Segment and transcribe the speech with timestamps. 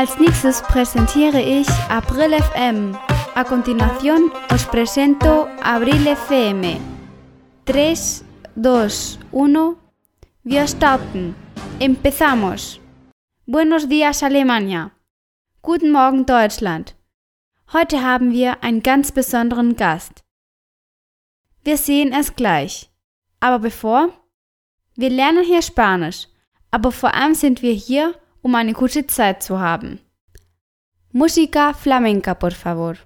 [0.00, 2.96] Als nächstes präsentiere ich April FM.
[3.34, 6.80] A continuación os presento Abril FM.
[7.66, 8.24] 3,
[8.56, 9.76] 2, 1.
[10.42, 11.34] Wir starten.
[11.80, 12.80] Empezamos.
[13.44, 14.92] Buenos días Alemania.
[15.60, 16.94] Guten Morgen Deutschland.
[17.74, 20.24] Heute haben wir einen ganz besonderen Gast.
[21.62, 22.88] Wir sehen es gleich.
[23.38, 24.08] Aber bevor?
[24.96, 26.26] Wir lernen hier Spanisch,
[26.70, 29.58] aber vor allem sind wir hier, um eine gute Zeit zu.
[31.12, 32.96] Música flamenca, por favor.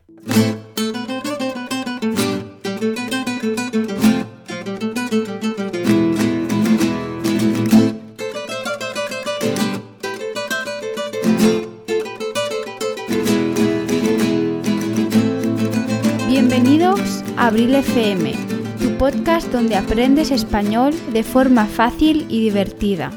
[16.29, 18.35] Bienvenidos a Abril FM,
[18.79, 23.11] tu podcast donde aprendes español de forma fácil y divertida.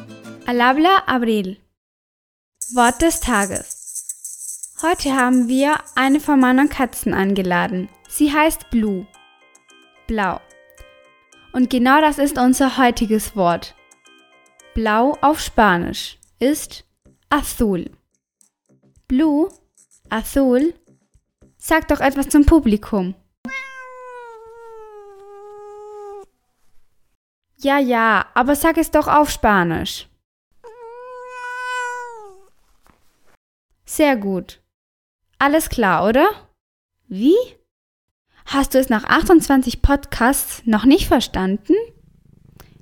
[0.46, 1.67] Al habla Abril.
[2.74, 4.76] Wort des Tages.
[4.82, 7.88] Heute haben wir eine von meinen Katzen eingeladen.
[8.10, 9.08] Sie heißt Blue.
[10.06, 10.42] Blau.
[11.54, 13.74] Und genau das ist unser heutiges Wort.
[14.74, 16.84] Blau auf Spanisch ist
[17.30, 17.90] azul.
[19.08, 19.50] Blue,
[20.10, 20.74] azul.
[21.58, 23.16] Sag doch etwas zum Publikum.
[27.56, 30.10] Ja, ja, aber sag es doch auf Spanisch.
[33.88, 34.62] Sehr gut.
[35.40, 36.28] Alles klar, oder?
[37.08, 37.38] Wie?
[38.46, 41.74] Hast du es nach 28 Podcasts noch nicht verstanden?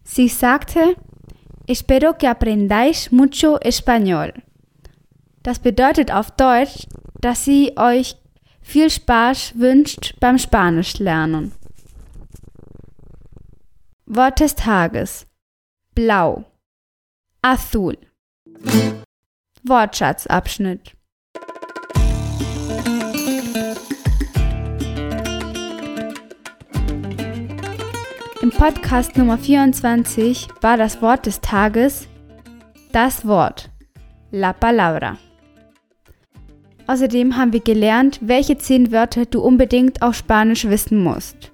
[0.03, 0.95] Sie sagte,
[1.67, 4.33] espero que aprendáis mucho español.
[5.43, 6.87] Das bedeutet auf Deutsch,
[7.21, 8.15] dass sie euch
[8.61, 11.51] viel Spaß wünscht beim Spanisch lernen.
[14.07, 15.27] Wort des Tages.
[15.93, 16.45] Blau.
[17.41, 17.97] Azul.
[19.63, 20.94] Wortschatzabschnitt.
[28.45, 32.07] Im Podcast Nummer 24 war das Wort des Tages
[32.91, 33.71] das Wort,
[34.29, 35.17] la palabra.
[36.85, 41.53] Außerdem haben wir gelernt, welche zehn Wörter du unbedingt auf Spanisch wissen musst.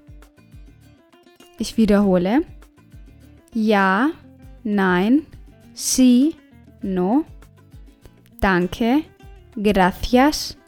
[1.58, 2.42] Ich wiederhole.
[3.54, 4.10] Ja,
[4.62, 5.24] nein,
[5.72, 6.34] sí,
[6.82, 7.24] no,
[8.38, 9.00] danke,
[9.56, 10.58] gracias,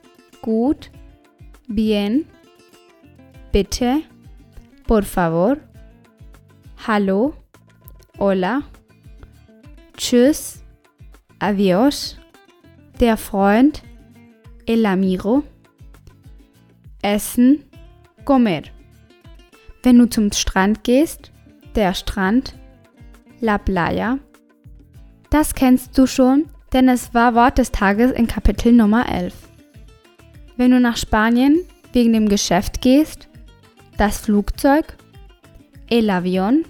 [0.41, 0.91] gut,
[1.69, 2.25] bien,
[3.53, 4.01] bitte,
[4.87, 5.59] por favor,
[6.87, 7.33] hallo,
[8.19, 8.63] hola,
[9.97, 10.63] tschüss,
[11.39, 12.19] adios,
[13.01, 13.83] der Freund,
[14.67, 15.45] el amigo,
[17.01, 17.65] essen,
[18.27, 18.65] comer.
[19.83, 21.33] Wenn du zum Strand gehst,
[21.75, 22.55] der Strand,
[23.41, 24.19] la playa.
[25.31, 29.33] Das kennst du schon, denn es war Wort des Tages in Kapitel Nummer 11.
[30.59, 31.61] Wenn du nach Spanien
[31.95, 33.29] wegen dem Geschäft gehst,
[33.97, 34.99] das Flugzeug,
[35.89, 36.65] el avión,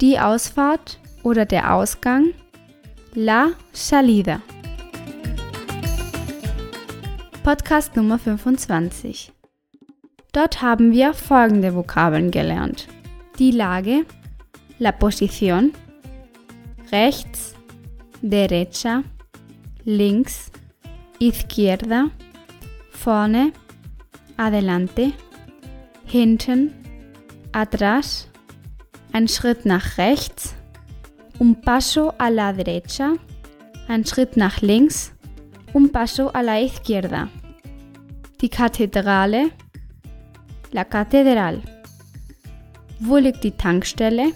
[0.00, 2.34] die Ausfahrt oder der Ausgang,
[3.14, 4.40] la salida.
[7.42, 9.32] Podcast Nummer 25.
[10.32, 12.88] Dort haben wir folgende Vokabeln gelernt.
[13.38, 14.04] Die Lage,
[14.78, 15.72] la posición,
[16.90, 17.54] rechts,
[18.22, 19.04] derecha,
[19.84, 20.50] links,
[21.18, 22.10] izquierda,
[22.90, 23.52] vorne,
[24.36, 25.12] adelante,
[26.06, 26.72] hinten,
[27.52, 28.28] atrás,
[29.14, 30.56] ein Schritt nach rechts,
[31.38, 33.12] un paso a la derecha,
[33.86, 35.12] ein Schritt nach links,
[35.72, 37.28] un paso a la izquierda.
[38.40, 39.50] Die Kathedrale,
[40.72, 41.62] la catedral.
[42.98, 44.32] Wo liegt die Tankstelle?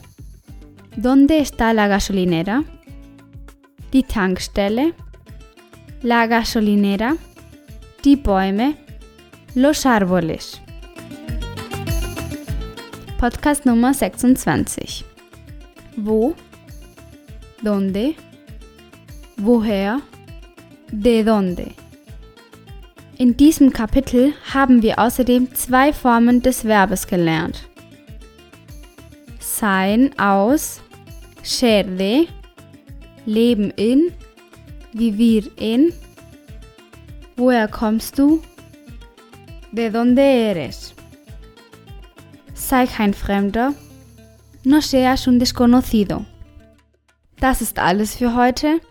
[0.97, 2.63] ¿Dónde está la gasolinera?
[3.93, 4.95] Die Tankstelle,
[6.03, 7.17] la gasolinera,
[8.05, 8.75] die Bäume,
[9.57, 10.61] los árboles.
[13.19, 15.05] Podcast Nummer 26.
[15.97, 16.37] Wo?
[17.65, 18.15] ¿Dónde?
[19.37, 20.01] Woher?
[20.93, 21.73] De dónde?
[23.17, 27.69] In diesem Kapitel haben wir außerdem zwei Formen des Verbes gelernt.
[29.41, 30.81] Sein aus,
[31.43, 32.29] ser de,
[33.27, 34.13] leben in,
[34.93, 35.93] vivir in.
[37.37, 38.41] Woher kommst du?
[39.73, 40.95] De dónde eres?
[42.69, 43.73] Sei kein Fremder.
[44.63, 46.27] No seas un desconocido.
[47.41, 48.83] Das ist alles für heute.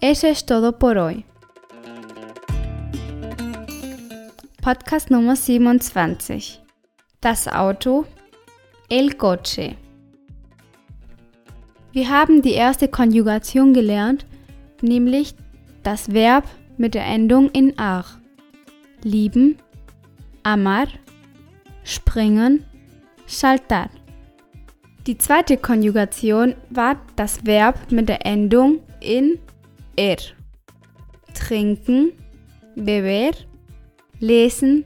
[0.00, 1.24] Eso es todo por hoy.
[4.60, 6.60] Podcast Nummer 27.
[7.20, 8.04] Das Auto.
[8.90, 9.76] El coche.
[11.92, 14.26] Wir haben die erste Konjugation gelernt,
[14.82, 15.36] nämlich
[15.84, 18.06] das Verb mit der Endung in ar.
[19.04, 19.58] Lieben,
[20.42, 20.88] amar,
[21.84, 22.64] springen,
[23.28, 23.90] saltar.
[25.06, 29.38] Die zweite Konjugation war das Verb mit der Endung in
[29.96, 30.16] er.
[31.34, 32.12] Trinken,
[32.74, 33.36] beber,
[34.18, 34.84] lesen,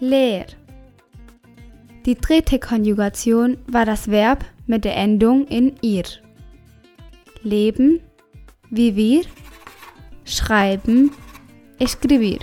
[0.00, 0.46] leer.
[2.06, 6.04] Die dritte Konjugation war das Verb mit der Endung in ir.
[7.42, 8.00] Leben,
[8.70, 9.24] vivir,
[10.24, 11.10] schreiben,
[11.78, 12.38] escribir.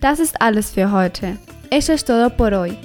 [0.00, 1.36] Das ist alles für heute.
[1.70, 2.78] Eso es todo por hoy.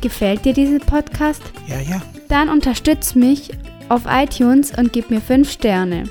[0.00, 1.42] Gefällt dir dieser Podcast?
[1.68, 2.02] Ja, ja.
[2.28, 3.50] Dann unterstütz mich
[3.88, 6.04] auf iTunes und gib mir 5 Sterne.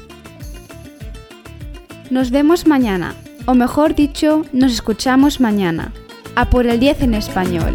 [2.10, 3.14] Nos vemos mañana,
[3.46, 5.92] o mejor dicho, nos escuchamos mañana.
[6.36, 7.74] A por el 10 en español.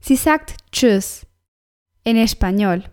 [0.00, 1.26] Sie sagt Tschüss
[2.04, 2.84] en español.